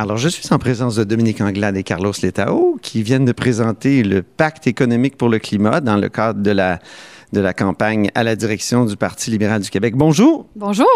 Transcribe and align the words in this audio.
Alors, 0.00 0.16
je 0.16 0.30
suis 0.30 0.50
en 0.50 0.58
présence 0.58 0.96
de 0.96 1.04
Dominique 1.04 1.42
Anglade 1.42 1.76
et 1.76 1.82
Carlos 1.82 2.14
Letao 2.22 2.78
qui 2.80 3.02
viennent 3.02 3.26
de 3.26 3.32
présenter 3.32 4.02
le 4.02 4.22
pacte 4.22 4.66
économique 4.66 5.18
pour 5.18 5.28
le 5.28 5.38
climat 5.38 5.82
dans 5.82 5.98
le 5.98 6.08
cadre 6.08 6.40
de 6.40 6.50
la, 6.52 6.78
de 7.34 7.40
la 7.40 7.52
campagne 7.52 8.10
à 8.14 8.22
la 8.22 8.34
direction 8.34 8.86
du 8.86 8.96
Parti 8.96 9.30
libéral 9.30 9.60
du 9.60 9.68
Québec. 9.68 9.94
Bonjour. 9.94 10.46
Bonjour. 10.56 10.88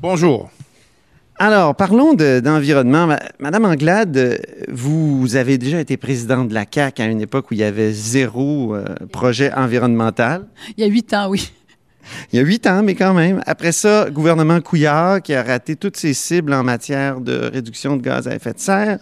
Bonjour. 0.00 0.48
Alors, 1.36 1.74
parlons 1.74 2.14
d'environnement. 2.14 3.18
Madame 3.38 3.66
Anglade, 3.66 4.40
vous 4.72 5.36
avez 5.36 5.58
déjà 5.58 5.78
été 5.78 5.98
présidente 5.98 6.48
de 6.48 6.54
la 6.54 6.64
CAQ 6.64 7.02
à 7.02 7.04
une 7.04 7.20
époque 7.20 7.50
où 7.50 7.54
il 7.54 7.60
y 7.60 7.64
avait 7.64 7.92
zéro 7.92 8.74
euh, 8.74 8.86
projet 9.12 9.52
environnemental. 9.52 10.46
Il 10.78 10.84
y 10.84 10.88
a 10.88 10.90
huit 10.90 11.12
ans, 11.12 11.28
oui. 11.28 11.52
Il 12.32 12.38
y 12.38 12.42
a 12.42 12.42
huit 12.42 12.66
ans, 12.66 12.82
mais 12.82 12.94
quand 12.94 13.14
même. 13.14 13.42
Après 13.46 13.72
ça, 13.72 14.08
gouvernement 14.10 14.60
Couillard 14.60 15.22
qui 15.22 15.34
a 15.34 15.42
raté 15.42 15.76
toutes 15.76 15.96
ses 15.96 16.14
cibles 16.14 16.52
en 16.52 16.62
matière 16.62 17.20
de 17.20 17.50
réduction 17.52 17.96
de 17.96 18.02
gaz 18.02 18.28
à 18.28 18.34
effet 18.34 18.52
de 18.52 18.58
serre. 18.58 18.98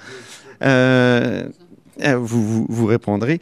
Euh, 0.63 1.49
euh, 2.05 2.17
vous, 2.19 2.67
vous, 2.69 2.87
répondrez. 2.87 3.41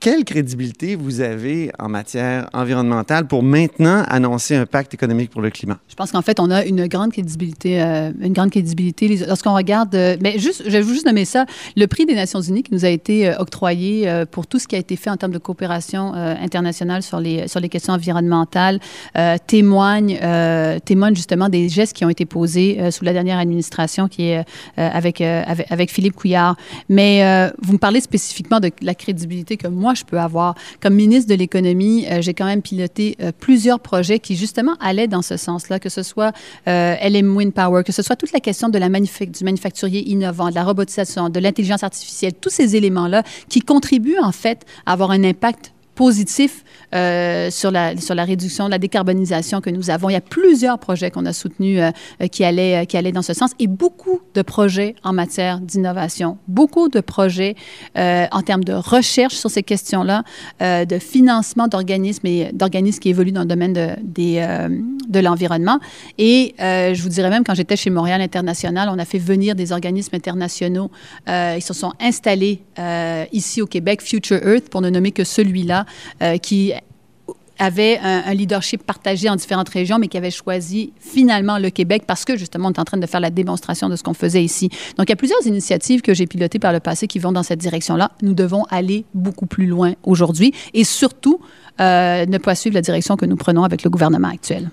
Quelle 0.00 0.24
crédibilité 0.24 0.94
vous 0.94 1.20
avez 1.20 1.70
en 1.78 1.88
matière 1.88 2.48
environnementale 2.52 3.26
pour 3.26 3.42
maintenant 3.42 4.04
annoncer 4.08 4.56
un 4.56 4.66
pacte 4.66 4.94
économique 4.94 5.30
pour 5.30 5.42
le 5.42 5.50
climat? 5.50 5.78
Je 5.88 5.94
pense 5.94 6.12
qu'en 6.12 6.22
fait, 6.22 6.40
on 6.40 6.50
a 6.50 6.64
une 6.64 6.86
grande 6.86 7.12
crédibilité, 7.12 7.82
euh, 7.82 8.10
une 8.20 8.32
grande 8.32 8.50
crédibilité 8.50 9.08
lorsqu'on 9.26 9.54
regarde, 9.54 9.94
euh, 9.94 10.16
mais 10.20 10.38
juste, 10.38 10.62
je 10.64 10.70
vais 10.70 10.82
juste 10.82 11.06
nommer 11.06 11.24
ça, 11.24 11.44
le 11.76 11.86
prix 11.86 12.06
des 12.06 12.14
Nations 12.14 12.40
Unies 12.40 12.62
qui 12.62 12.72
nous 12.72 12.84
a 12.84 12.88
été 12.88 13.34
octroyé 13.38 14.24
pour 14.30 14.46
tout 14.46 14.58
ce 14.58 14.66
qui 14.66 14.74
a 14.76 14.78
été 14.78 14.96
fait 14.96 15.10
en 15.10 15.16
termes 15.16 15.32
de 15.32 15.38
coopération 15.38 16.12
internationale 16.14 17.02
sur 17.02 17.20
les, 17.20 17.48
sur 17.48 17.60
les 17.60 17.68
questions 17.68 17.92
environnementales 17.92 18.80
témoigne, 19.46 20.18
témoigne 20.84 21.14
justement 21.14 21.48
des 21.48 21.68
gestes 21.68 21.94
qui 21.94 22.04
ont 22.04 22.10
été 22.10 22.24
posés 22.24 22.90
sous 22.90 23.04
la 23.04 23.12
dernière 23.12 23.38
administration 23.38 24.08
qui 24.08 24.24
est 24.30 24.44
avec, 24.76 25.20
avec, 25.20 25.70
avec, 25.70 25.90
Philippe 25.90 26.14
Couillard. 26.14 26.56
Mais 26.88 27.50
vous 27.60 27.72
me 27.72 27.78
parlez 27.78 28.00
spécifiquement 28.00 28.60
de 28.60 28.70
la 28.82 28.94
crédibilité 28.94 29.56
que 29.56 29.68
moi, 29.68 29.94
je 29.94 30.04
peux 30.04 30.18
avoir. 30.18 30.54
Comme 30.80 30.94
ministre 30.94 31.28
de 31.28 31.34
l'Économie, 31.34 32.06
euh, 32.10 32.22
j'ai 32.22 32.34
quand 32.34 32.46
même 32.46 32.62
piloté 32.62 33.16
euh, 33.20 33.32
plusieurs 33.38 33.80
projets 33.80 34.18
qui, 34.18 34.36
justement, 34.36 34.76
allaient 34.80 35.08
dans 35.08 35.22
ce 35.22 35.36
sens-là, 35.36 35.78
que 35.78 35.88
ce 35.88 36.02
soit 36.02 36.32
euh, 36.66 36.94
LM 37.02 37.36
Wind 37.36 37.52
Power, 37.52 37.82
que 37.84 37.92
ce 37.92 38.02
soit 38.02 38.16
toute 38.16 38.32
la 38.32 38.40
question 38.40 38.68
de 38.68 38.78
la 38.78 38.88
du 38.88 39.44
manufacturier 39.44 40.08
innovant, 40.08 40.50
de 40.50 40.54
la 40.54 40.64
robotisation, 40.64 41.28
de 41.28 41.40
l'intelligence 41.40 41.84
artificielle, 41.84 42.32
tous 42.40 42.50
ces 42.50 42.74
éléments-là 42.74 43.22
qui 43.48 43.60
contribuent, 43.60 44.18
en 44.20 44.32
fait, 44.32 44.64
à 44.86 44.92
avoir 44.92 45.10
un 45.10 45.22
impact 45.24 45.72
positif 45.98 46.64
euh, 46.94 47.50
sur, 47.50 47.72
la, 47.72 47.96
sur 47.96 48.14
la 48.14 48.24
réduction, 48.24 48.66
de 48.66 48.70
la 48.70 48.78
décarbonisation 48.78 49.60
que 49.60 49.68
nous 49.68 49.90
avons. 49.90 50.08
Il 50.08 50.12
y 50.12 50.16
a 50.16 50.20
plusieurs 50.20 50.78
projets 50.78 51.10
qu'on 51.10 51.26
a 51.26 51.32
soutenus 51.32 51.80
euh, 51.80 51.90
euh, 52.22 52.28
qui, 52.28 52.44
allaient, 52.44 52.86
qui 52.86 52.96
allaient 52.96 53.10
dans 53.10 53.20
ce 53.20 53.34
sens 53.34 53.50
et 53.58 53.66
beaucoup 53.66 54.20
de 54.34 54.42
projets 54.42 54.94
en 55.02 55.12
matière 55.12 55.58
d'innovation, 55.58 56.38
beaucoup 56.46 56.88
de 56.88 57.00
projets 57.00 57.56
en 57.96 58.42
termes 58.42 58.62
de 58.62 58.72
recherche 58.72 59.34
sur 59.34 59.50
ces 59.50 59.64
questions-là, 59.64 60.22
de 60.60 60.98
financement 60.98 61.66
d'organismes 61.66 62.26
et 62.26 62.50
d'organismes 62.52 63.00
qui 63.00 63.08
évoluent 63.08 63.32
dans 63.32 63.40
le 63.40 63.46
domaine 63.46 63.72
de, 63.72 63.88
des, 64.02 64.34
de 65.08 65.20
l'environnement. 65.20 65.80
Et 66.18 66.54
je 66.58 67.02
vous 67.02 67.08
dirais 67.08 67.30
même, 67.30 67.44
quand 67.44 67.54
j'étais 67.54 67.76
chez 67.76 67.90
Montréal 67.90 68.20
International, 68.20 68.88
on 68.92 68.98
a 68.98 69.04
fait 69.04 69.18
venir 69.18 69.54
des 69.54 69.72
organismes 69.72 70.14
internationaux. 70.14 70.90
ils 71.26 71.62
se 71.62 71.74
sont 71.74 71.92
installés 72.00 72.62
ici 73.32 73.60
au 73.62 73.66
Québec, 73.66 74.02
Future 74.02 74.46
Earth, 74.46 74.68
pour 74.68 74.80
ne 74.80 74.90
nommer 74.90 75.12
que 75.12 75.24
celui-là, 75.24 75.86
qui 76.42 76.72
avait 77.58 77.98
un, 78.02 78.32
leadership 78.34 78.82
partagé 78.84 79.28
en 79.28 79.36
différentes 79.36 79.68
régions, 79.68 79.98
mais 79.98 80.08
qui 80.08 80.16
avait 80.16 80.30
choisi 80.30 80.92
finalement 81.00 81.58
le 81.58 81.70
Québec 81.70 82.04
parce 82.06 82.24
que 82.24 82.36
justement, 82.36 82.68
on 82.68 82.72
est 82.72 82.78
en 82.78 82.84
train 82.84 82.98
de 82.98 83.06
faire 83.06 83.20
la 83.20 83.30
démonstration 83.30 83.88
de 83.88 83.96
ce 83.96 84.02
qu'on 84.02 84.14
faisait 84.14 84.42
ici. 84.42 84.68
Donc, 84.96 85.08
il 85.08 85.10
y 85.10 85.12
a 85.12 85.16
plusieurs 85.16 85.44
initiatives 85.46 86.02
que 86.02 86.14
j'ai 86.14 86.26
pilotées 86.26 86.58
par 86.58 86.72
le 86.72 86.80
passé 86.80 87.06
qui 87.06 87.18
vont 87.18 87.32
dans 87.32 87.42
cette 87.42 87.58
direction-là. 87.58 88.12
Nous 88.22 88.34
devons 88.34 88.64
aller 88.70 89.04
beaucoup 89.14 89.46
plus 89.46 89.66
loin 89.66 89.94
aujourd'hui 90.04 90.52
et 90.74 90.84
surtout 90.84 91.40
euh, 91.80 92.26
ne 92.26 92.38
pas 92.38 92.54
suivre 92.54 92.74
la 92.74 92.82
direction 92.82 93.16
que 93.16 93.26
nous 93.26 93.36
prenons 93.36 93.64
avec 93.64 93.82
le 93.82 93.90
gouvernement 93.90 94.28
actuel. 94.28 94.70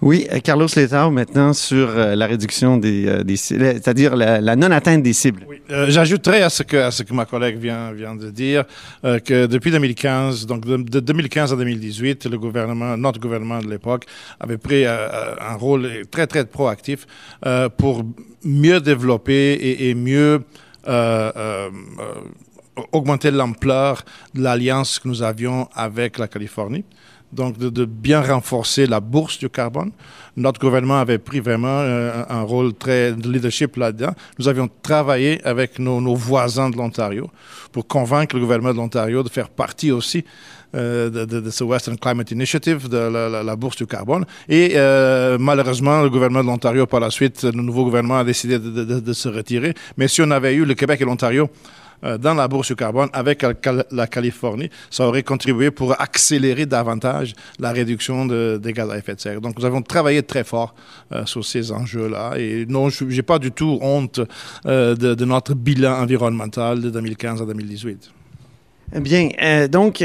Oui, 0.00 0.26
euh, 0.32 0.38
Carlos 0.40 0.68
Letao, 0.74 1.10
maintenant 1.10 1.52
sur 1.52 1.88
euh, 1.90 2.14
la 2.14 2.26
réduction 2.26 2.76
des, 2.76 3.24
des 3.24 3.36
c'est-à-dire 3.36 4.16
la, 4.16 4.56
non-atteinte 4.56 5.02
des 5.02 5.12
cibles. 5.12 5.44
Oui. 5.48 5.60
J'ajouterais 5.88 6.42
à 6.42 6.50
ce, 6.50 6.62
que, 6.62 7.12
ma 7.12 7.24
collègue 7.24 7.58
vient, 7.58 7.92
vient 7.92 8.14
de 8.14 8.30
dire 8.30 8.64
que 9.02 9.46
depuis 9.46 9.70
2015, 9.70 10.46
donc 10.46 10.64
de, 10.64 11.00
2015 11.00 11.52
à 11.52 11.56
2018, 11.56 12.26
le 12.26 12.38
gouvernement, 12.38 12.96
notre 12.96 13.20
gouvernement 13.20 13.60
de 13.60 13.68
l'époque, 13.68 14.06
avait 14.40 14.56
pris 14.56 14.86
un 14.86 15.54
rôle 15.58 16.06
très, 16.10 16.26
très 16.26 16.46
proactif 16.46 17.06
pour 17.76 18.02
mieux 18.44 18.80
développer 18.80 19.58
et 19.88 19.94
mieux 19.94 20.40
augmenter 22.92 23.30
l'ampleur 23.30 24.02
de 24.34 24.42
l'alliance 24.42 24.98
que 24.98 25.08
nous 25.08 25.22
avions 25.22 25.68
avec 25.74 26.18
la 26.18 26.28
Californie. 26.28 26.84
Donc, 27.32 27.58
de, 27.58 27.84
bien 27.84 28.22
renforcer 28.22 28.86
la 28.86 29.00
bourse 29.00 29.38
du 29.38 29.50
carbone. 29.50 29.90
Notre 30.36 30.60
gouvernement 30.60 30.98
avait 30.98 31.18
pris 31.18 31.40
vraiment 31.40 31.66
euh, 31.68 32.22
un 32.28 32.42
rôle 32.42 32.72
très 32.72 33.12
de 33.12 33.30
leadership 33.30 33.76
là-dedans. 33.76 34.12
Nous 34.38 34.48
avions 34.48 34.68
travaillé 34.82 35.44
avec 35.44 35.78
nos, 35.78 36.14
voisins 36.14 36.70
de 36.70 36.76
l'Ontario 36.76 37.30
pour 37.72 37.86
convaincre 37.86 38.34
le 38.34 38.40
gouvernement 38.40 38.72
de 38.72 38.78
l'Ontario 38.78 39.22
de 39.22 39.28
faire 39.28 39.50
partie 39.50 39.92
aussi 39.92 40.24
euh, 40.74 41.10
de, 41.10 41.50
ce 41.50 41.64
Western 41.64 41.98
Climate 41.98 42.30
Initiative, 42.30 42.88
de 42.88 42.96
la, 42.98 43.56
bourse 43.56 43.76
du 43.76 43.86
carbone. 43.86 44.24
Et 44.48 44.72
euh, 44.76 45.36
malheureusement, 45.38 46.02
le 46.02 46.10
gouvernement 46.10 46.42
de 46.42 46.48
l'Ontario, 46.48 46.86
par 46.86 47.00
la 47.00 47.10
suite, 47.10 47.42
le 47.42 47.62
nouveau 47.62 47.84
gouvernement 47.84 48.18
a 48.18 48.24
décidé 48.24 48.58
de, 48.58 49.12
se 49.12 49.28
retirer. 49.28 49.74
Mais 49.96 50.08
si 50.08 50.22
on 50.22 50.30
avait 50.30 50.54
eu 50.54 50.64
le 50.64 50.74
Québec 50.74 51.00
et 51.00 51.04
l'Ontario 51.04 51.50
dans 52.02 52.34
la 52.34 52.48
bourse 52.48 52.68
du 52.68 52.76
carbone 52.76 53.08
avec 53.12 53.44
la 53.90 54.06
Californie, 54.06 54.70
ça 54.90 55.06
aurait 55.06 55.22
contribué 55.22 55.70
pour 55.70 56.00
accélérer 56.00 56.66
davantage 56.66 57.34
la 57.58 57.72
réduction 57.72 58.26
des 58.26 58.72
gaz 58.72 58.90
à 58.90 58.98
effet 58.98 59.14
de 59.14 59.20
serre. 59.20 59.40
Donc, 59.40 59.58
nous 59.58 59.64
avons 59.64 59.82
travaillé 59.82 60.22
très 60.22 60.44
fort 60.44 60.74
euh, 61.12 61.24
sur 61.26 61.44
ces 61.44 61.72
enjeux-là. 61.72 62.34
Et 62.36 62.66
non, 62.66 62.88
je 62.88 63.04
n'ai 63.04 63.22
pas 63.22 63.38
du 63.38 63.50
tout 63.50 63.78
honte 63.80 64.20
euh, 64.66 64.94
de, 64.94 65.24
notre 65.24 65.54
bilan 65.54 66.00
environnemental 66.00 66.80
de 66.80 66.90
2015 66.90 67.42
à 67.42 67.46
2018. 67.46 68.10
Bien, 68.94 69.28
euh, 69.42 69.68
donc, 69.68 70.02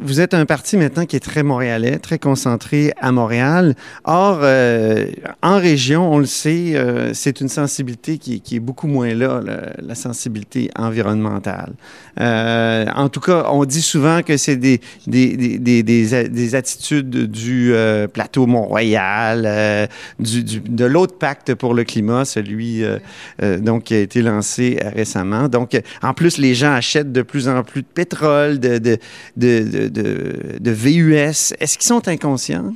vous 0.00 0.20
êtes 0.20 0.34
un 0.34 0.46
parti 0.46 0.76
maintenant 0.76 1.04
qui 1.04 1.16
est 1.16 1.20
très 1.20 1.42
montréalais, 1.42 1.98
très 1.98 2.20
concentré 2.20 2.92
à 3.00 3.10
Montréal. 3.10 3.74
Or, 4.04 4.38
euh, 4.42 5.06
en 5.42 5.58
région, 5.58 6.12
on 6.12 6.18
le 6.18 6.26
sait, 6.26 6.76
euh, 6.76 7.12
c'est 7.12 7.40
une 7.40 7.48
sensibilité 7.48 8.18
qui, 8.18 8.40
est 8.52 8.60
beaucoup 8.60 8.86
moins 8.86 9.12
là, 9.14 9.42
la, 9.78 9.94
sensibilité 9.96 10.70
environnementale. 10.76 11.72
en 12.16 13.08
tout 13.08 13.20
cas, 13.20 13.46
on 13.50 13.64
dit 13.64 13.82
souvent 13.82 14.22
que 14.22 14.36
c'est 14.36 14.56
des, 14.56 14.80
des, 15.08 15.36
des, 15.36 15.82
des, 15.82 15.82
des, 15.82 16.54
attitudes 16.54 17.10
du 17.10 17.74
plateau 18.12 18.46
Mont-Royal, 18.46 19.88
du, 20.20 20.60
de 20.60 20.84
l'autre 20.84 21.18
pacte 21.18 21.54
pour 21.54 21.74
le 21.74 21.82
climat, 21.82 22.24
celui 22.24 22.84
donc 23.58 23.84
qui 23.84 23.94
a 23.94 23.98
été 23.98 24.22
lancé 24.22 24.78
récemment. 24.94 25.48
Donc, 25.48 25.78
en 26.02 26.14
plus, 26.14 26.38
les 26.38 26.54
gens 26.54 26.72
achètent 26.72 27.12
de 27.12 27.22
plus 27.22 27.48
en 27.48 27.62
plus 27.64 27.82
de 27.82 27.86
pétrole 27.92 28.19
de, 28.22 28.78
de, 28.78 28.98
de, 29.36 29.88
de 30.58 30.70
VUS, 30.70 31.54
est-ce 31.58 31.78
qu'ils 31.78 31.86
sont 31.86 32.06
inconscients? 32.08 32.72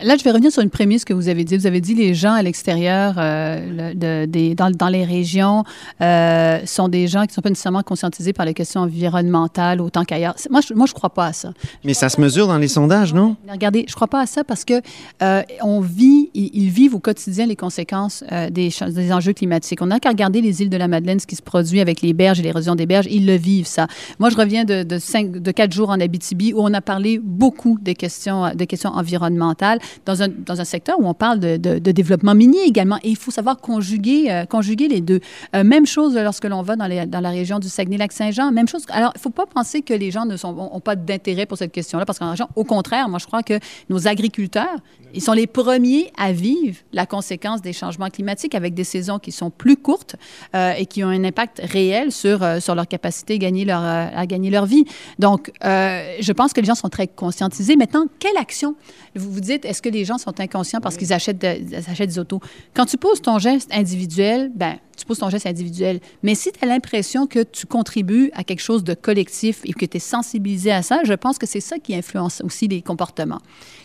Là, 0.00 0.16
je 0.18 0.24
vais 0.24 0.30
revenir 0.30 0.50
sur 0.50 0.62
une 0.62 0.70
prémisse 0.70 1.04
que 1.04 1.12
vous 1.12 1.28
avez 1.28 1.44
dit. 1.44 1.56
Vous 1.56 1.66
avez 1.66 1.80
dit 1.80 1.94
les 1.94 2.14
gens 2.14 2.32
à 2.32 2.42
l'extérieur, 2.42 3.14
euh, 3.18 3.94
de, 3.94 4.26
des, 4.26 4.54
dans, 4.54 4.70
dans, 4.70 4.88
les 4.88 5.04
régions, 5.04 5.64
euh, 6.00 6.60
sont 6.66 6.88
des 6.88 7.06
gens 7.06 7.22
qui 7.22 7.28
ne 7.28 7.32
sont 7.34 7.42
pas 7.42 7.48
nécessairement 7.50 7.82
conscientisés 7.82 8.32
par 8.32 8.46
les 8.46 8.54
questions 8.54 8.80
environnementales 8.80 9.80
autant 9.80 10.04
qu'ailleurs. 10.04 10.34
Moi, 10.50 10.60
je 10.66 10.72
ne 10.72 10.78
moi, 10.78 10.86
je 10.86 10.94
crois 10.94 11.10
pas 11.10 11.26
à 11.26 11.32
ça. 11.32 11.52
Mais 11.84 11.94
ça 11.94 12.08
se 12.08 12.20
mesure 12.20 12.46
dans 12.46 12.58
les 12.58 12.68
sondages, 12.68 13.14
non? 13.14 13.36
Regardez, 13.48 13.84
je 13.86 13.92
ne 13.92 13.94
crois 13.94 14.08
pas 14.08 14.20
à 14.20 14.26
ça 14.26 14.44
parce 14.44 14.64
que 14.64 14.80
euh, 15.22 15.42
on 15.62 15.80
vit, 15.80 16.30
ils, 16.34 16.70
vivent 16.70 16.94
au 16.94 17.00
quotidien 17.00 17.46
les 17.46 17.56
conséquences 17.56 18.24
des, 18.50 18.70
des, 18.70 19.12
enjeux 19.12 19.32
climatiques. 19.32 19.80
On 19.82 19.86
n'a 19.86 20.00
qu'à 20.00 20.10
regarder 20.10 20.40
les 20.40 20.62
îles 20.62 20.70
de 20.70 20.76
la 20.76 20.88
Madeleine, 20.88 21.20
ce 21.20 21.26
qui 21.26 21.36
se 21.36 21.42
produit 21.42 21.80
avec 21.80 22.00
les 22.00 22.12
berges 22.12 22.40
et 22.40 22.42
l'érosion 22.42 22.74
des 22.74 22.86
berges. 22.86 23.06
Ils 23.10 23.26
le 23.26 23.36
vivent, 23.36 23.66
ça. 23.66 23.86
Moi, 24.18 24.30
je 24.30 24.36
reviens 24.36 24.64
de, 24.64 24.82
de, 24.82 24.98
cinq, 24.98 25.30
de 25.30 25.50
quatre 25.50 25.72
jours 25.72 25.90
en 25.90 26.00
Abitibi 26.00 26.52
où 26.52 26.60
on 26.60 26.72
a 26.74 26.80
parlé 26.80 27.20
beaucoup 27.22 27.78
des 27.80 27.94
questions, 27.94 28.52
des 28.54 28.66
questions 28.66 28.90
environnementales 28.90 29.78
dans 30.06 30.22
un, 30.22 30.28
dans 30.28 30.60
un 30.60 30.64
secteur 30.64 30.98
où 30.98 31.06
on 31.06 31.14
parle 31.14 31.40
de, 31.40 31.78
développement 31.78 32.34
minier 32.34 32.62
également. 32.66 32.98
Et 33.02 33.10
il 33.10 33.16
faut 33.16 33.30
savoir 33.30 33.58
conjuguer, 33.58 34.30
euh, 34.30 34.44
conjuguer 34.46 34.88
les 34.88 35.00
deux. 35.00 35.20
Euh, 35.54 35.64
même 35.64 35.86
chose 35.86 36.16
lorsque 36.16 36.44
l'on 36.44 36.62
va 36.62 36.76
dans, 36.76 36.86
les, 36.86 37.06
dans, 37.06 37.20
la 37.20 37.30
région 37.30 37.58
du 37.58 37.68
Saguenay-Lac-Saint-Jean. 37.68 38.50
Même 38.52 38.68
chose. 38.68 38.84
Alors, 38.90 39.12
il 39.14 39.18
ne 39.18 39.22
faut 39.22 39.30
pas 39.30 39.46
penser 39.46 39.82
que 39.82 39.94
les 39.94 40.10
gens 40.10 40.26
n'ont 40.26 40.80
pas 40.80 40.96
d'intérêt 40.96 41.46
pour 41.46 41.58
cette 41.58 41.72
question-là, 41.72 42.04
parce 42.04 42.18
qu'en 42.18 42.30
région, 42.30 42.48
au 42.56 42.64
contraire, 42.64 43.08
moi, 43.08 43.18
je 43.18 43.26
crois 43.26 43.42
que 43.42 43.58
nos 43.88 44.08
agriculteurs, 44.08 44.76
ils 45.12 45.22
sont 45.22 45.32
les 45.32 45.46
premiers 45.46 46.10
à 46.16 46.32
vivre 46.32 46.78
la 46.92 47.06
conséquence 47.06 47.62
des 47.62 47.72
changements 47.72 48.10
climatiques 48.10 48.54
avec 48.54 48.74
des 48.74 48.84
saisons 48.84 49.18
qui 49.18 49.30
sont 49.30 49.50
plus 49.50 49.76
courtes 49.76 50.16
euh, 50.56 50.72
et 50.76 50.86
qui 50.86 51.04
ont 51.04 51.08
un 51.08 51.22
impact 51.22 51.60
réel 51.62 52.10
sur, 52.10 52.44
sur 52.60 52.74
leur 52.74 52.88
capacité 52.88 53.34
à 53.34 53.38
gagner 53.38 53.64
leur, 53.64 53.82
à 53.82 54.26
gagner 54.26 54.50
leur 54.50 54.66
vie. 54.66 54.84
Donc, 55.18 55.52
je 55.62 56.32
pense 56.32 56.52
que 56.52 56.60
les 56.60 56.66
gens 56.66 56.74
sont 56.74 56.88
très 56.88 57.06
conscientisés. 57.06 57.76
Maintenant, 57.76 58.06
quelle 58.18 58.36
action? 58.36 58.74
Vous 59.14 59.30
vous 59.30 59.40
dites, 59.40 59.64
est-ce 59.74 59.82
que 59.82 59.88
les 59.88 60.04
gens 60.04 60.18
sont 60.18 60.38
inconscients 60.38 60.80
parce 60.80 60.96
qu'ils 60.96 61.12
achètent, 61.12 61.44
achètent 61.88 62.10
des 62.10 62.18
autos? 62.20 62.40
Quand 62.74 62.86
tu 62.86 62.96
poses 62.96 63.20
ton 63.20 63.40
geste 63.40 63.68
individuel, 63.72 64.52
ben 64.54 64.76
tu 64.96 65.04
poses 65.04 65.18
ton 65.18 65.30
geste 65.30 65.46
individuel. 65.46 65.98
Mais 66.22 66.36
si 66.36 66.52
tu 66.52 66.64
as 66.64 66.68
l'impression 66.68 67.26
que 67.26 67.42
tu 67.42 67.66
contribues 67.66 68.30
à 68.34 68.44
quelque 68.44 68.62
chose 68.62 68.84
de 68.84 68.94
collectif 68.94 69.62
et 69.64 69.72
que 69.72 69.84
tu 69.84 69.96
es 69.96 70.00
sensibilisé 70.00 70.70
à 70.70 70.82
ça, 70.82 71.00
je 71.02 71.12
pense 71.14 71.38
que 71.38 71.46
c'est 71.46 71.60
ça 71.60 71.80
qui 71.80 71.92
influence 71.96 72.40
aussi 72.44 72.68
les 72.68 72.82
comportements. 72.82 73.40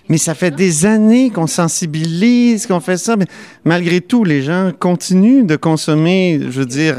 Mais 0.10 0.20
ça 0.20 0.36
fait 0.36 0.52
des 0.52 0.86
années 0.86 1.32
qu'on 1.32 1.48
sensibilise, 1.48 2.68
qu'on 2.68 2.80
fait 2.80 2.98
ça, 2.98 3.16
mais 3.16 3.26
malgré 3.64 4.00
tout, 4.00 4.24
les 4.24 4.44
gens 4.44 4.72
continuent 4.78 5.48
de 5.48 5.56
consommer, 5.56 6.40
je 6.42 6.60
veux 6.60 6.68
dire, 6.68 6.98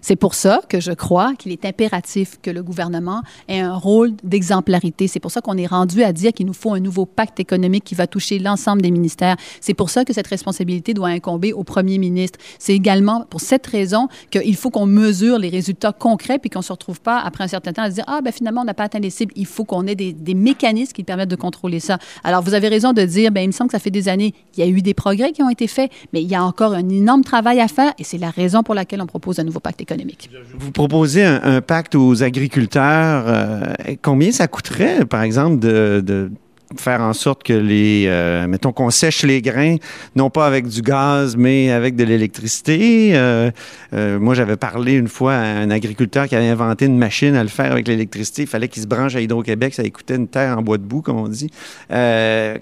C'est 0.00 0.16
pour 0.16 0.34
ça 0.34 0.62
que 0.68 0.80
je 0.80 0.92
crois 0.92 1.34
qu'il 1.34 1.52
est 1.52 1.64
impératif 1.64 2.38
que 2.42 2.50
le 2.50 2.62
gouvernement 2.62 3.22
ait 3.48 3.60
un 3.60 3.74
rôle 3.74 4.12
d'exemplarité. 4.24 5.08
C'est 5.08 5.20
pour 5.20 5.30
ça 5.30 5.40
qu'on 5.40 5.56
est 5.56 5.66
rendu 5.66 6.02
à 6.02 6.12
dire 6.12 6.32
qu'il 6.32 6.46
nous 6.46 6.52
faut 6.52 6.72
un 6.72 6.80
nouveau 6.80 7.06
pacte 7.06 7.40
économique 7.40 7.84
qui 7.84 7.94
va 7.94 8.06
toucher 8.06 8.38
l'ensemble 8.38 8.82
des 8.82 8.90
ministères. 8.90 9.36
C'est 9.60 9.74
pour 9.74 9.90
ça 9.90 10.04
que 10.04 10.12
cette 10.12 10.26
responsabilité 10.26 10.94
doit 10.94 11.08
incomber 11.08 11.52
au 11.52 11.64
premier 11.64 11.98
ministre. 11.98 12.38
C'est 12.58 12.74
également 12.74 13.26
pour 13.28 13.40
cette 13.40 13.66
raison 13.66 14.08
qu'il 14.30 14.56
faut 14.56 14.70
qu'on 14.70 14.86
mesure 14.86 15.38
les 15.38 15.48
résultats 15.48 15.92
concrets 15.92 16.38
puis 16.38 16.50
qu'on 16.50 16.60
ne 16.60 16.64
se 16.64 16.72
retrouve 16.72 17.00
pas 17.00 17.20
après 17.20 17.44
un 17.44 17.48
certain 17.48 17.72
temps 17.72 17.82
à 17.82 17.90
se 17.90 17.96
dire 17.96 18.04
ah 18.06 18.20
ben 18.22 18.32
finalement 18.32 18.62
on 18.62 18.64
n'a 18.64 18.74
pas 18.74 18.84
atteint 18.84 19.00
les 19.00 19.10
cibles. 19.10 19.32
Il 19.36 19.46
faut 19.46 19.64
qu'on 19.64 19.86
ait 19.86 19.94
des, 19.94 20.12
des, 20.12 20.34
mécanismes 20.34 20.92
qui 20.92 21.04
permettent 21.04 21.28
de 21.28 21.36
contrôler 21.36 21.80
ça. 21.80 21.98
Alors 22.24 22.42
vous 22.42 22.54
avez 22.54 22.68
raison 22.68 22.92
de 22.92 23.02
dire 23.02 23.30
ben 23.30 23.42
il 23.42 23.48
me 23.48 23.52
semble 23.52 23.68
que 23.68 23.76
ça 23.76 23.80
fait 23.80 23.90
des 23.90 24.08
années 24.08 24.34
il 24.56 24.60
y 24.60 24.66
a 24.66 24.70
eu 24.70 24.82
des 24.82 24.94
progrès 24.94 25.32
qui 25.32 25.42
ont 25.42 25.50
été 25.50 25.66
faits, 25.66 25.90
mais 26.12 26.22
il 26.22 26.28
y 26.28 26.34
a 26.34 26.42
encore 26.42 26.72
un 26.72 26.88
énorme 26.88 27.22
travail 27.22 27.60
à 27.60 27.68
faire 27.68 27.92
et 27.98 28.04
c'est 28.04 28.18
la 28.18 28.30
raison 28.30 28.62
pour 28.62 28.74
laquelle 28.74 29.02
on 29.02 29.06
propose 29.10 29.38
un 29.38 29.44
nouveau 29.44 29.60
pacte 29.60 29.80
économique. 29.80 30.30
Vous 30.54 30.70
proposez 30.70 31.24
un, 31.24 31.60
pacte 31.60 31.94
aux 31.94 32.22
agriculteurs. 32.22 33.24
Euh, 33.26 33.74
combien 34.02 34.32
ça 34.32 34.48
coûterait, 34.48 35.04
par 35.04 35.22
exemple, 35.22 35.58
de 35.58 36.30
faire 36.78 37.00
en 37.00 37.12
sorte 37.12 37.42
que 37.42 37.52
les, 37.52 38.04
euh, 38.06 38.46
mettons 38.46 38.72
qu'on 38.72 38.90
sèche 38.90 39.24
les 39.24 39.42
grains, 39.42 39.76
non 40.14 40.30
pas 40.30 40.46
avec 40.46 40.68
du 40.68 40.82
gaz, 40.82 41.36
mais 41.36 41.70
avec 41.72 41.96
de 41.96 42.04
l'électricité. 42.04 43.10
Euh, 43.14 43.50
euh, 43.92 44.20
moi, 44.20 44.34
j'avais 44.34 44.56
parlé 44.56 44.92
une 44.92 45.08
fois 45.08 45.34
à 45.34 45.42
un 45.42 45.70
agriculteur 45.70 46.28
qui 46.28 46.36
avait 46.36 46.48
inventé 46.48 46.86
une 46.86 46.98
machine 46.98 47.34
à 47.34 47.42
le 47.42 47.48
faire 47.48 47.72
avec 47.72 47.88
l'électricité. 47.88 48.42
Il 48.42 48.48
fallait 48.48 48.68
qu'il 48.68 48.82
se 48.82 48.86
branche 48.86 49.16
à 49.16 49.20
Hydro-Québec, 49.20 49.74
ça 49.74 49.82
écoutait 49.82 50.16
une 50.16 50.28
terre 50.28 50.58
en 50.58 50.62
bois 50.62 50.78
de 50.78 50.84
boue, 50.84 51.02
comme 51.02 51.16
on 51.16 51.28
dit. 51.28 51.50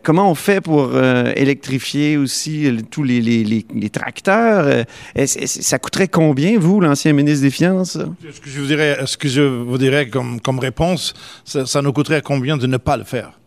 comment 0.03 0.31
on 0.31 0.35
fait 0.35 0.61
pour 0.61 0.91
électrifier 1.37 2.17
aussi 2.17 2.71
tous 2.91 3.03
les, 3.03 3.21
les, 3.21 3.65
les, 3.75 3.91
tracteurs? 3.91 4.85
ça 5.27 5.79
coûterait 5.79 6.09
combien, 6.09 6.59
vous, 6.59 6.81
l'ancien 6.81 7.13
ministre 7.13 7.43
des 7.43 7.51
Finances? 7.51 7.99
Ce 7.99 8.41
que 8.41 8.49
je 8.49 8.61
vous 8.61 8.67
dirais, 8.67 8.99
ce 9.05 9.17
que 9.17 9.29
je 9.29 9.43
vous 9.43 9.79
dirais 9.79 10.09
comme, 10.09 10.41
comme 10.41 10.59
réponse, 10.59 11.15
ça 11.45 11.83
nous 11.83 11.93
coûterait 11.93 12.23
combien 12.23 12.57
de 12.57 12.67
ne 12.67 12.77
pas 12.77 12.97
le 12.97 13.05
faire? 13.05 13.38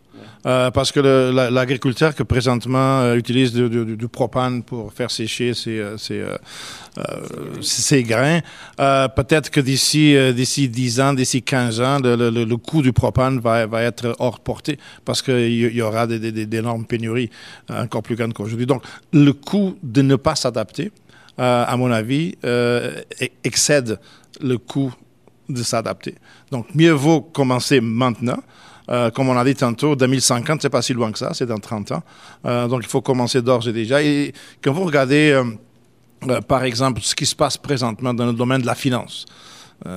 Euh, 0.44 0.72
parce 0.72 0.90
que 0.90 0.98
l'agriculteur 1.50 2.16
que 2.16 2.24
présentement 2.24 3.02
euh, 3.02 3.14
utilise 3.14 3.52
du, 3.52 4.08
propane 4.08 4.64
pour 4.64 4.92
faire 4.92 5.10
sécher 5.10 5.54
ses, 5.54 5.78
euh, 5.78 5.96
grains, 8.02 8.40
peut-être 8.76 9.50
que 9.50 9.60
d'ici 9.60 10.16
d'ici 10.34 10.68
10 10.68 11.00
ans, 11.00 11.14
d'ici 11.14 11.42
15 11.42 11.80
ans, 11.80 11.98
le, 12.02 12.56
coût 12.56 12.82
du 12.82 12.92
propane 12.92 13.38
va, 13.38 13.66
va 13.66 13.82
être 13.82 14.16
hors 14.18 14.40
portée 14.40 14.78
parce 15.04 15.22
qu'il 15.22 15.52
y, 15.52 15.82
aura 15.82 16.06
d'énormes 16.06 16.86
pénuries 16.86 17.30
encore 17.70 18.02
plus 18.02 18.16
grandes 18.16 18.34
qu'aujourd'hui. 18.34 18.66
Donc, 18.66 18.82
le 19.12 19.32
coût 19.32 19.76
de 19.82 20.02
ne 20.02 20.16
pas 20.16 20.34
s'adapter, 20.34 20.90
à 21.38 21.74
mon 21.76 21.90
avis, 21.90 22.34
excède 23.44 23.98
le 24.40 24.58
coût 24.58 24.92
de 25.48 25.62
s'adapter. 25.62 26.14
Donc, 26.50 26.74
mieux 26.74 26.92
vaut 26.92 27.20
commencer 27.20 27.80
maintenant 27.80 28.38
euh, 28.90 29.10
comme 29.10 29.28
on 29.28 29.36
a 29.36 29.44
dit 29.44 29.54
tantôt, 29.54 29.96
2050, 29.96 30.62
c'est 30.62 30.70
pas 30.70 30.82
si 30.82 30.92
loin 30.92 31.12
que 31.12 31.18
ça, 31.18 31.32
c'est 31.34 31.46
dans 31.46 31.58
30 31.58 31.92
ans. 31.92 32.02
Euh, 32.46 32.68
donc 32.68 32.80
il 32.82 32.88
faut 32.88 33.00
commencer 33.00 33.42
d'ores 33.42 33.68
et 33.68 33.72
déjà. 33.72 34.02
Et 34.02 34.32
quand 34.62 34.72
vous 34.72 34.84
regardez, 34.84 35.32
euh, 35.32 36.40
par 36.40 36.64
exemple, 36.64 37.00
ce 37.02 37.14
qui 37.14 37.26
se 37.26 37.34
passe 37.36 37.56
présentement 37.56 38.14
dans 38.14 38.26
le 38.26 38.32
domaine 38.32 38.62
de 38.62 38.66
la 38.66 38.74
finance, 38.74 39.26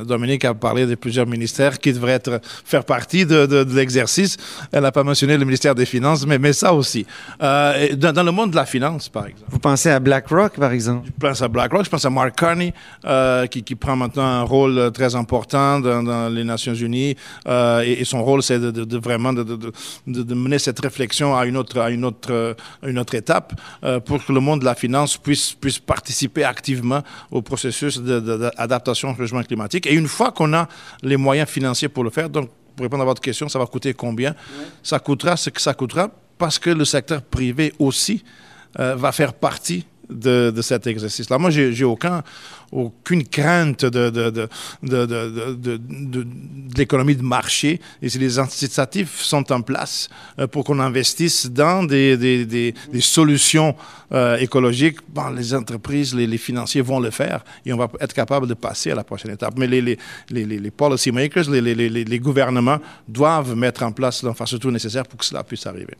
Dominique 0.05 0.45
a 0.45 0.53
parlé 0.53 0.85
de 0.85 0.95
plusieurs 0.95 1.27
ministères 1.27 1.79
qui 1.79 1.93
devraient 1.93 2.13
être, 2.13 2.39
faire 2.43 2.83
partie 2.83 3.25
de, 3.25 3.45
de, 3.45 3.75
l'exercice. 3.75 4.37
Elle 4.71 4.83
n'a 4.83 4.91
pas 4.91 5.03
mentionné 5.03 5.37
le 5.37 5.45
ministère 5.45 5.75
des 5.75 5.85
Finances, 5.85 6.25
mais, 6.25 6.39
mais 6.39 6.53
ça 6.53 6.73
aussi. 6.73 7.05
Euh, 7.41 7.95
dans, 7.95 8.23
le 8.23 8.31
monde 8.31 8.51
de 8.51 8.55
la 8.55 8.65
finance, 8.65 9.09
par 9.09 9.27
exemple. 9.27 9.49
Vous 9.49 9.59
pensez 9.59 9.89
à 9.89 9.99
BlackRock, 9.99 10.57
par 10.57 10.71
exemple? 10.71 11.07
Je 11.07 11.27
pense 11.27 11.41
à 11.41 11.47
BlackRock, 11.47 11.85
je 11.85 11.89
pense 11.89 12.05
à 12.05 12.09
Mark 12.09 12.35
Carney, 12.35 12.73
euh, 13.05 13.47
qui, 13.47 13.63
qui, 13.63 13.75
prend 13.75 13.95
maintenant 13.95 14.23
un 14.23 14.43
rôle 14.43 14.91
très 14.93 15.15
important 15.15 15.79
dans, 15.79 16.01
dans 16.03 16.29
les 16.29 16.43
Nations 16.43 16.73
Unies. 16.73 17.15
Euh, 17.47 17.83
et, 17.83 18.01
et, 18.01 18.05
son 18.05 18.23
rôle, 18.23 18.41
c'est 18.41 18.59
de, 18.59 18.71
de, 18.71 18.97
vraiment 18.97 19.33
de, 19.33 20.33
mener 20.33 20.59
cette 20.59 20.79
réflexion 20.79 21.35
à 21.35 21.45
une 21.45 21.57
autre, 21.57 21.79
à 21.79 21.89
une 21.89 22.05
autre, 22.05 22.55
une 22.83 22.99
autre 22.99 23.15
étape 23.15 23.53
euh, 23.83 23.99
pour 23.99 24.23
que 24.23 24.31
le 24.31 24.39
monde 24.39 24.61
de 24.61 24.65
la 24.65 24.75
finance 24.75 25.17
puisse, 25.17 25.53
puisse 25.53 25.79
participer 25.79 26.43
activement 26.43 27.01
au 27.31 27.41
processus 27.41 27.99
d'adaptation 27.99 29.09
au 29.11 29.15
changement 29.15 29.43
climatique. 29.43 29.74
Et 29.85 29.93
une 29.93 30.07
fois 30.07 30.31
qu'on 30.31 30.53
a 30.53 30.67
les 31.01 31.17
moyens 31.17 31.49
financiers 31.49 31.89
pour 31.89 32.03
le 32.03 32.09
faire, 32.09 32.29
donc 32.29 32.49
pour 32.75 32.83
répondre 32.83 33.03
à 33.03 33.05
votre 33.05 33.21
question, 33.21 33.49
ça 33.49 33.59
va 33.59 33.65
coûter 33.65 33.93
combien? 33.93 34.35
Ça 34.83 34.99
coûtera 34.99 35.37
ce 35.37 35.49
que 35.49 35.61
ça 35.61 35.73
coûtera 35.73 36.09
parce 36.37 36.59
que 36.59 36.69
le 36.69 36.85
secteur 36.85 37.21
privé 37.21 37.73
aussi 37.79 38.23
euh, 38.79 38.95
va 38.95 39.11
faire 39.11 39.33
partie 39.33 39.85
de, 40.09 40.61
cet 40.61 40.87
exercice-là. 40.87 41.37
Moi, 41.37 41.49
j'ai 41.49 41.83
aucun, 41.83 42.23
aucune 42.71 43.23
crainte 43.23 43.85
de, 43.85 44.47
l'économie 46.77 47.15
de 47.15 47.23
marché. 47.23 47.79
Et 48.01 48.09
si 48.09 48.19
les 48.19 48.39
incitatifs 48.39 49.21
sont 49.21 49.51
en 49.51 49.61
place 49.61 50.09
euh, 50.39 50.47
pour 50.47 50.63
qu'on 50.63 50.79
investisse 50.79 51.47
dans 51.47 51.83
des, 51.83 52.73
solutions 52.99 53.75
euh, 54.11 54.37
écologiques, 54.37 54.97
bon, 55.09 55.29
les 55.29 55.53
entreprises, 55.53 56.13
les, 56.15 56.35
financiers 56.37 56.81
vont 56.81 56.99
le 56.99 57.11
faire 57.11 57.43
et 57.65 57.71
on 57.71 57.77
va 57.77 57.89
être 58.01 58.13
capable 58.13 58.47
de 58.47 58.53
passer 58.53 58.91
à 58.91 58.95
la 58.95 59.03
prochaine 59.03 59.31
étape. 59.31 59.53
Mais 59.57 59.67
les, 59.67 59.81
les, 59.81 59.97
les, 60.29 60.45
les 60.45 60.71
policy 60.71 61.11
makers, 61.11 61.49
les, 61.49 61.61
les, 61.61 61.89
les 61.89 62.19
gouvernements 62.19 62.79
doivent 63.07 63.55
mettre 63.55 63.83
en 63.83 63.91
place 63.91 64.21
l'infrastructure 64.23 64.71
nécessaire 64.71 65.05
pour 65.05 65.19
que 65.19 65.25
cela 65.25 65.43
puisse 65.43 65.65
arriver. 65.65 65.95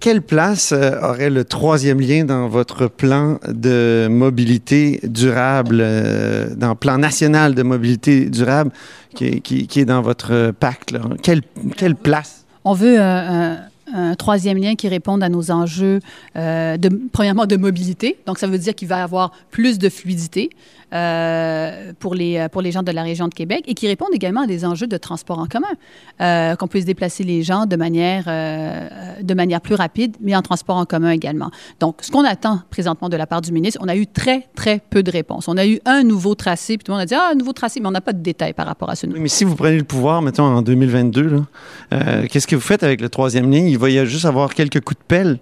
Quelle 0.00 0.22
place 0.22 0.72
euh, 0.72 0.98
aurait 1.02 1.28
le 1.28 1.44
troisième 1.44 2.00
lien 2.00 2.24
dans 2.24 2.48
votre 2.48 2.88
plan 2.88 3.38
de 3.46 4.08
mobilité 4.10 4.98
durable, 5.02 5.80
euh, 5.80 6.54
dans 6.56 6.70
le 6.70 6.74
plan 6.74 6.96
national 6.96 7.54
de 7.54 7.62
mobilité 7.62 8.30
durable 8.30 8.70
qui, 9.14 9.68
est 9.76 9.84
dans 9.84 10.00
votre 10.00 10.52
pacte? 10.58 10.94
Quelle, 11.22 11.42
quelle, 11.76 11.96
place? 11.96 12.46
On 12.64 12.72
veut 12.72 12.98
un, 12.98 13.58
troisième 14.16 14.58
lien 14.58 14.74
qui 14.74 14.88
réponde 14.88 15.22
à 15.22 15.28
nos 15.28 15.50
enjeux, 15.50 16.00
euh, 16.36 16.76
de, 16.76 16.90
premièrement, 17.12 17.46
de 17.46 17.56
mobilité. 17.56 18.18
Donc, 18.26 18.38
ça 18.38 18.46
veut 18.46 18.58
dire 18.58 18.74
qu'il 18.74 18.88
va 18.88 18.98
y 18.98 19.02
avoir 19.02 19.32
plus 19.50 19.78
de 19.78 19.88
fluidité. 19.88 20.50
Euh, 20.92 21.92
pour, 22.00 22.16
les, 22.16 22.36
euh, 22.36 22.48
pour 22.48 22.62
les 22.62 22.72
gens 22.72 22.82
de 22.82 22.90
la 22.90 23.04
région 23.04 23.28
de 23.28 23.34
Québec 23.34 23.62
et 23.68 23.74
qui 23.74 23.86
répondent 23.86 24.12
également 24.12 24.40
à 24.40 24.48
des 24.48 24.64
enjeux 24.64 24.88
de 24.88 24.96
transport 24.96 25.38
en 25.38 25.46
commun, 25.46 26.56
qu'on 26.56 26.66
puisse 26.66 26.84
déplacer 26.84 27.22
les 27.22 27.44
gens 27.44 27.66
de 27.66 27.76
manière, 27.76 28.24
de 28.24 29.34
manière 29.34 29.60
plus 29.60 29.76
rapide, 29.76 30.16
mais 30.20 30.34
en 30.34 30.42
transport 30.42 30.76
en 30.76 30.86
commun 30.86 31.10
également. 31.10 31.52
Donc, 31.78 31.98
ce 32.00 32.10
qu'on 32.10 32.24
attend 32.24 32.62
présentement 32.70 33.08
de 33.08 33.16
la 33.16 33.28
part 33.28 33.40
du 33.40 33.52
ministre, 33.52 33.78
on 33.80 33.88
a 33.88 33.94
eu 33.94 34.08
très, 34.08 34.48
très 34.56 34.80
peu 34.90 35.04
de 35.04 35.12
réponses. 35.12 35.46
On 35.46 35.56
a 35.56 35.64
eu 35.66 35.78
un 35.84 36.02
nouveau 36.02 36.34
tracé, 36.34 36.76
puis 36.76 36.84
tout 36.84 36.90
le 36.90 36.96
monde 36.96 37.02
a 37.02 37.06
dit, 37.06 37.14
ah, 37.14 37.30
un 37.32 37.36
nouveau 37.36 37.52
tracé, 37.52 37.78
mais 37.78 37.86
on 37.86 37.92
n'a 37.92 38.00
pas 38.00 38.12
de 38.12 38.22
détails 38.22 38.52
par 38.52 38.66
rapport 38.66 38.90
à 38.90 38.96
ce 38.96 39.06
nouveau. 39.06 39.18
Oui, 39.18 39.22
mais 39.22 39.28
si 39.28 39.44
vous 39.44 39.54
prenez 39.54 39.78
le 39.78 39.84
pouvoir, 39.84 40.22
mettons, 40.22 40.42
en 40.42 40.62
2022, 40.62 41.44
qu'est-ce 42.28 42.48
que 42.48 42.56
vous 42.56 42.62
faites 42.62 42.82
avec 42.82 43.00
le 43.00 43.08
troisième 43.08 43.48
ligne? 43.48 43.68
Va 43.80 43.88
y 43.88 44.04
juste 44.04 44.26
avoir 44.26 44.52
quelques 44.52 44.80
coups 44.82 45.00
de 45.00 45.04
pelle? 45.08 45.40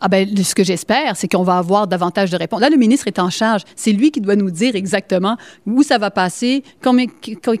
Ah 0.00 0.08
ben, 0.08 0.26
ce 0.42 0.54
que 0.54 0.64
j'espère, 0.64 1.16
c'est 1.16 1.28
qu'on 1.28 1.42
va 1.42 1.58
avoir 1.58 1.86
davantage 1.86 2.30
de 2.30 2.36
réponses. 2.38 2.62
Là, 2.62 2.70
le 2.70 2.78
ministre 2.78 3.08
est 3.08 3.18
en 3.18 3.28
charge. 3.28 3.60
C'est 3.76 3.92
lui 3.92 4.10
qui 4.10 4.22
doit 4.22 4.36
nous 4.36 4.50
dire 4.50 4.74
exactement 4.74 5.36
où 5.66 5.82
ça 5.82 5.98
va 5.98 6.10
passer, 6.10 6.64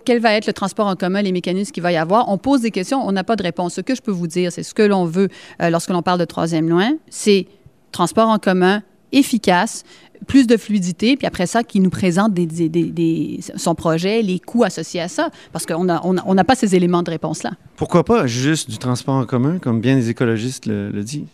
quel 0.06 0.18
va 0.18 0.32
être 0.32 0.46
le 0.46 0.54
transport 0.54 0.86
en 0.86 0.96
commun, 0.96 1.20
les 1.20 1.30
mécanismes 1.30 1.72
qu'il 1.72 1.82
va 1.82 1.92
y 1.92 1.98
avoir. 1.98 2.30
On 2.30 2.38
pose 2.38 2.62
des 2.62 2.70
questions, 2.70 3.06
on 3.06 3.12
n'a 3.12 3.22
pas 3.22 3.36
de 3.36 3.42
réponse. 3.42 3.74
Ce 3.74 3.82
que 3.82 3.94
je 3.94 4.00
peux 4.00 4.10
vous 4.10 4.28
dire, 4.28 4.50
c'est 4.50 4.62
ce 4.62 4.72
que 4.72 4.82
l'on 4.82 5.04
veut 5.04 5.28
euh, 5.60 5.68
lorsque 5.68 5.90
l'on 5.90 6.00
parle 6.00 6.20
de 6.20 6.24
troisième 6.24 6.70
loin, 6.70 6.92
c'est 7.10 7.46
transport 7.92 8.30
en 8.30 8.38
commun 8.38 8.82
efficace, 9.12 9.84
plus 10.26 10.46
de 10.46 10.56
fluidité, 10.56 11.16
puis 11.16 11.26
après 11.26 11.46
ça, 11.46 11.62
qui 11.62 11.80
nous 11.80 11.90
présente 11.90 12.32
des, 12.32 13.40
son 13.56 13.74
projet, 13.74 14.22
les 14.22 14.38
coûts 14.38 14.64
associés 14.64 15.00
à 15.00 15.08
ça, 15.08 15.30
parce 15.52 15.66
qu'on 15.66 15.84
n'a 15.84 16.00
on 16.04 16.36
pas 16.36 16.54
ces 16.54 16.74
éléments 16.74 17.02
de 17.02 17.10
réponse-là. 17.10 17.52
Pourquoi 17.76 18.04
pas 18.04 18.26
juste 18.26 18.70
du 18.70 18.78
transport 18.78 19.14
en 19.14 19.24
commun, 19.24 19.58
comme 19.58 19.80
bien 19.80 19.96
les 19.96 20.10
écologistes 20.10 20.66
le, 20.66 20.90
le 20.90 21.02
disent? 21.02 21.26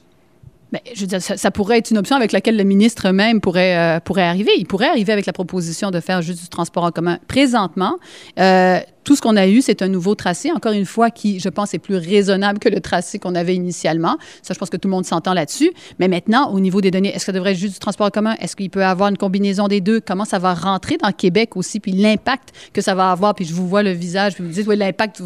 Bien, 0.71 0.81
je 0.95 1.01
veux 1.01 1.07
dire, 1.07 1.23
ça, 1.23 1.51
pourrait 1.51 1.79
être 1.79 1.91
une 1.91 1.97
option 1.97 2.15
avec 2.17 2.31
laquelle 2.33 2.57
le 2.57 2.65
ministre 2.65 3.11
même 3.11 3.41
pourrait, 3.41 3.77
euh, 3.79 4.01
pourrait 4.01 4.25
arriver. 4.25 4.53
Il 4.59 4.67
pourrait 4.67 4.89
arriver 4.89 5.15
avec 5.15 5.25
la 5.25 5.33
proposition 5.33 5.91
de 5.91 5.99
faire 5.99 6.21
juste 6.21 6.43
du 6.43 6.49
transport 6.49 6.85
en 6.85 6.91
commun. 6.91 7.19
Présentement, 7.27 7.97
euh, 8.39 8.79
tout 9.09 9.17
ce 9.17 9.23
qu'on 9.23 9.37
a 9.37 9.49
eu, 9.49 9.63
c'est 9.63 9.81
un 9.81 9.89
nouveau 9.89 10.15
tracé, 10.15 10.53
encore 10.53 10.73
une 10.73 10.85
fois, 10.85 11.11
qui, 11.11 11.41
je 11.41 11.49
pense, 11.49 11.73
est 11.73 11.79
plus 11.79 11.97
raisonnable 11.97 12.59
que 12.59 12.69
le 12.69 12.79
tracé 12.79 13.19
qu'on 13.19 13.35
avait 13.35 13.55
initialement. 13.55 14.19
Ça, 14.43 14.53
je 14.53 14.59
pense 14.59 14.69
que 14.69 14.77
tout 14.77 14.87
le 14.87 14.91
monde 14.91 15.07
s'entend 15.07 15.33
là-dessus. 15.33 15.71
Mais 15.99 16.09
maintenant, 16.09 16.53
au 16.53 16.61
niveau 16.61 16.83
des 16.83 16.91
données, 16.91 17.09
est-ce 17.09 17.21
que 17.21 17.25
ça 17.25 17.33
devrait 17.33 17.53
être 17.53 17.59
juste 17.59 17.73
du 17.73 17.79
transport 17.79 18.13
commun? 18.13 18.35
Est-ce 18.39 18.55
qu'il 18.55 18.69
peut 18.69 18.85
avoir 18.85 19.09
une 19.09 19.17
combinaison 19.17 19.67
des 19.67 19.81
deux? 19.81 20.01
Comment 20.01 20.27
ça 20.27 20.39
va 20.39 20.53
rentrer 20.53 20.99
dans 20.99 21.11
Québec 21.11 21.57
aussi? 21.57 21.81
Puis 21.81 21.93
l'impact 21.93 22.51
que 22.75 22.83
ça 22.83 22.95
va 22.95 23.11
avoir? 23.11 23.35
Puis 23.35 23.47
je 23.47 23.55
vous 23.55 23.67
vois 23.67 23.83
le 23.83 23.93
visage, 23.93 24.35
puis 24.35 24.43
vous 24.43 24.51
me 24.51 24.55
dites, 24.55 24.67
oui, 24.67 24.77
l'impact, 24.77 25.23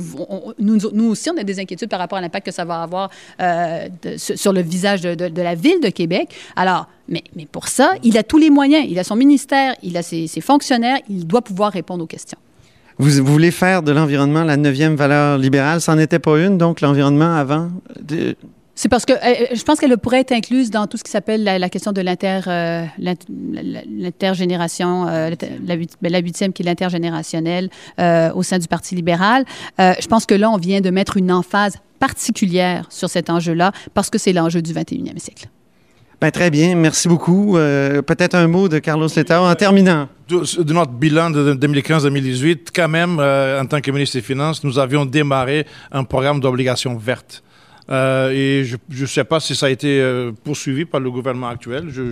nous, 0.60 1.10
aussi, 1.10 1.30
on 1.30 1.36
a 1.36 1.42
des 1.42 1.58
inquiétudes 1.58 1.88
par 1.88 1.98
rapport 1.98 2.18
à 2.18 2.20
l'impact 2.20 2.46
que 2.46 2.52
ça 2.52 2.64
va 2.64 2.84
avoir 2.84 3.10
euh, 3.40 3.88
sur 4.16 4.52
le 4.52 4.62
visage 4.62 5.00
de, 5.00 5.42
la 5.42 5.56
ville 5.56 5.80
de 5.82 5.88
Québec. 5.88 6.32
Alors, 6.54 6.86
mais, 7.08 7.24
pour 7.50 7.66
ça, 7.66 7.94
il 8.04 8.16
a 8.16 8.22
tous 8.22 8.38
les 8.38 8.50
moyens. 8.50 8.86
Il 8.88 9.00
a 9.00 9.02
son 9.02 9.16
ministère, 9.16 9.74
il 9.82 9.96
a 9.96 10.04
ses 10.04 10.28
fonctionnaires, 10.40 10.98
il 11.08 11.26
doit 11.26 11.42
pouvoir 11.42 11.72
répondre 11.72 12.04
aux 12.04 12.06
questions. 12.06 12.38
Vous, 12.98 13.24
voulez 13.24 13.50
faire 13.50 13.82
de 13.82 13.92
l'environnement 13.92 14.44
la 14.44 14.56
neuvième 14.56 14.96
valeur 14.96 15.38
libérale? 15.38 15.80
Ça 15.80 15.94
n'en 15.94 16.00
était 16.00 16.18
pas 16.18 16.38
une, 16.38 16.58
donc 16.58 16.80
l'environnement 16.80 17.34
avant? 17.34 17.70
C'est 18.74 18.88
parce 18.88 19.04
que 19.04 19.12
euh, 19.12 19.54
je 19.54 19.62
pense 19.64 19.78
qu'elle 19.78 19.96
pourrait 19.98 20.20
être 20.20 20.32
incluse 20.32 20.70
dans 20.70 20.86
tout 20.86 20.96
ce 20.96 21.04
qui 21.04 21.10
s'appelle 21.10 21.44
la, 21.44 21.68
question 21.68 21.92
de 21.92 22.00
l'inter, 22.00 22.40
euh, 22.46 22.84
l'intergénération, 22.98 25.06
euh, 25.08 25.30
la, 25.66 25.76
la, 26.08 26.18
huitième 26.18 26.52
qui 26.52 26.62
est 26.62 26.66
l'intergénérationnel 26.66 27.68
euh, 28.00 28.32
au 28.32 28.42
sein 28.42 28.58
du 28.58 28.68
Parti 28.68 28.94
libéral. 28.94 29.44
Euh, 29.78 29.92
je 30.00 30.06
pense 30.06 30.24
que 30.24 30.34
là, 30.34 30.50
on 30.50 30.56
vient 30.56 30.80
de 30.80 30.90
mettre 30.90 31.18
une 31.18 31.30
emphase 31.30 31.76
particulière 31.98 32.86
sur 32.90 33.10
cet 33.10 33.30
enjeu-là 33.30 33.72
parce 33.94 34.10
que 34.10 34.18
c'est 34.18 34.32
l'enjeu 34.32 34.62
du 34.62 34.72
21e 34.72 35.18
siècle. 35.18 35.48
Ben, 36.22 36.30
très 36.30 36.50
bien, 36.50 36.76
merci 36.76 37.08
beaucoup. 37.08 37.56
Euh, 37.56 38.00
Peut-être 38.00 38.36
un 38.36 38.46
mot 38.46 38.68
de 38.68 38.78
Carlos 38.78 39.08
Letao 39.16 39.44
en 39.44 39.54
terminant. 39.56 40.08
De, 40.28 40.72
notre 40.72 40.92
bilan 40.92 41.30
de 41.30 41.52
2015-2018, 41.54 42.68
quand 42.72 42.86
même, 42.86 43.18
euh, 43.18 43.60
en 43.60 43.66
tant 43.66 43.80
que 43.80 43.90
ministre 43.90 44.18
des 44.18 44.22
Finances, 44.22 44.62
nous 44.62 44.78
avions 44.78 45.04
démarré 45.04 45.66
un 45.90 46.04
programme 46.04 46.38
d'obligations 46.38 46.94
vertes. 46.96 47.42
Euh, 47.90 48.30
et 48.30 48.64
je 48.64 48.76
ne 49.02 49.06
sais 49.06 49.24
pas 49.24 49.40
si 49.40 49.56
ça 49.56 49.66
a 49.66 49.70
été 49.70 50.00
poursuivi 50.44 50.84
par 50.84 51.00
le 51.00 51.10
gouvernement 51.10 51.48
actuel. 51.48 51.88
Je 51.90 52.02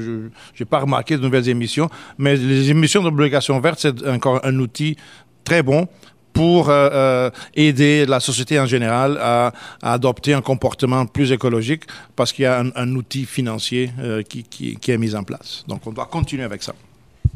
n'ai 0.59 0.67
pas 0.69 0.81
remarqué 0.81 1.17
de 1.17 1.23
nouvelles 1.23 1.49
émissions, 1.49 1.89
mais 2.19 2.35
les 2.35 2.69
émissions 2.69 3.05
d'obligations 3.05 3.61
vertes, 3.61 3.79
c'est 3.79 4.09
encore 4.09 4.41
un 4.43 4.59
outil 4.59 4.97
très 5.45 5.63
bon 5.63 5.87
pour 6.33 6.71
euh, 6.71 6.89
euh, 6.93 7.31
aider 7.55 8.07
la 8.07 8.21
société 8.21 8.59
en 8.59 8.67
général 8.67 9.19
à, 9.21 9.53
à, 9.83 9.93
adopter 9.93 10.35
un 10.35 10.41
comportement 10.41 11.07
plus 11.07 11.33
écologique 11.33 11.85
parce 12.17 12.33
qu'il 12.33 12.45
y 12.45 12.47
a 12.47 12.61
un, 12.61 12.71
un 12.75 12.95
outil 12.95 13.25
financier 13.25 13.91
euh, 14.01 14.23
qui, 14.23 14.43
qui, 14.45 14.77
qui, 14.77 14.91
est 14.91 14.99
mis 14.99 15.15
en 15.15 15.25
place. 15.25 15.65
Donc, 15.69 15.87
on 15.87 15.93
doit 15.93 16.07
continuer 16.07 16.45
avec 16.45 16.63
ça. 16.63 16.75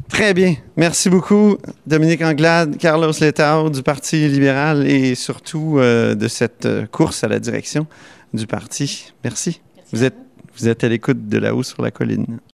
Très 0.09 0.33
bien. 0.33 0.55
Merci 0.77 1.09
beaucoup, 1.09 1.57
Dominique 1.87 2.21
Anglade, 2.21 2.77
Carlos 2.77 3.11
Letao 3.19 3.69
du 3.69 3.81
Parti 3.81 4.27
libéral 4.27 4.87
et 4.87 5.15
surtout 5.15 5.77
euh, 5.79 6.15
de 6.15 6.27
cette 6.27 6.67
course 6.91 7.23
à 7.23 7.27
la 7.27 7.39
direction 7.39 7.87
du 8.33 8.45
parti. 8.45 9.11
Merci. 9.23 9.61
Merci 9.61 9.61
vous, 9.91 10.03
êtes, 10.03 10.15
vous 10.57 10.67
êtes 10.67 10.83
à 10.83 10.89
l'écoute 10.89 11.27
de 11.27 11.37
là-haut 11.37 11.63
sur 11.63 11.81
la 11.81 11.91
colline. 11.91 12.39